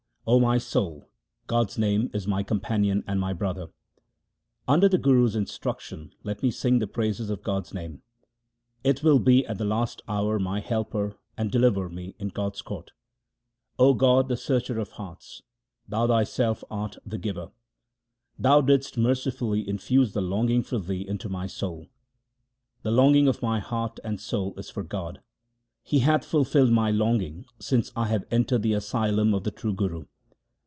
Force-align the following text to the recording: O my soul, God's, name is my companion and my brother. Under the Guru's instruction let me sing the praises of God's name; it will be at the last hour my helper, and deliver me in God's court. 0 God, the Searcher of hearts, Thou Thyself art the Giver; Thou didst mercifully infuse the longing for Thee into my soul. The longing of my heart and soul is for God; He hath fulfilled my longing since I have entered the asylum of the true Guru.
O 0.27 0.39
my 0.39 0.59
soul, 0.59 1.09
God's, 1.47 1.79
name 1.79 2.11
is 2.13 2.27
my 2.27 2.43
companion 2.43 3.03
and 3.07 3.19
my 3.19 3.33
brother. 3.33 3.69
Under 4.67 4.87
the 4.87 4.99
Guru's 4.99 5.35
instruction 5.35 6.13
let 6.23 6.43
me 6.43 6.51
sing 6.51 6.77
the 6.77 6.85
praises 6.85 7.31
of 7.31 7.41
God's 7.41 7.73
name; 7.73 8.03
it 8.83 9.01
will 9.01 9.17
be 9.17 9.43
at 9.47 9.57
the 9.57 9.65
last 9.65 10.03
hour 10.07 10.37
my 10.37 10.59
helper, 10.59 11.17
and 11.35 11.51
deliver 11.51 11.89
me 11.89 12.13
in 12.19 12.29
God's 12.29 12.61
court. 12.61 12.91
0 13.79 13.95
God, 13.95 14.27
the 14.29 14.37
Searcher 14.37 14.77
of 14.79 14.91
hearts, 14.91 15.41
Thou 15.89 16.05
Thyself 16.05 16.63
art 16.69 16.97
the 17.03 17.17
Giver; 17.17 17.49
Thou 18.37 18.61
didst 18.61 18.99
mercifully 18.99 19.67
infuse 19.67 20.13
the 20.13 20.21
longing 20.21 20.61
for 20.61 20.77
Thee 20.77 21.05
into 21.05 21.29
my 21.29 21.47
soul. 21.47 21.87
The 22.83 22.91
longing 22.91 23.27
of 23.27 23.41
my 23.41 23.59
heart 23.59 23.99
and 24.03 24.21
soul 24.21 24.53
is 24.57 24.69
for 24.69 24.83
God; 24.83 25.21
He 25.83 25.99
hath 25.99 26.23
fulfilled 26.23 26.71
my 26.71 26.91
longing 26.91 27.45
since 27.59 27.91
I 27.95 28.05
have 28.05 28.25
entered 28.29 28.61
the 28.61 28.73
asylum 28.73 29.33
of 29.33 29.43
the 29.43 29.51
true 29.51 29.73
Guru. 29.73 30.05